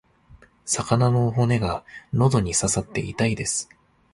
[0.65, 3.69] 魚の骨が喉に刺さって痛いです。